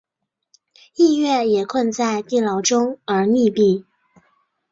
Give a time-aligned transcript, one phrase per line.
[0.95, 3.83] 逸悦也困在地牢中而溺毙。